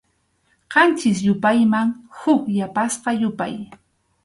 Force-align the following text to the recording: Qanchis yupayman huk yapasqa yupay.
Qanchis 0.73 1.19
yupayman 1.25 1.89
huk 2.19 2.41
yapasqa 2.57 3.11
yupay. 3.21 3.55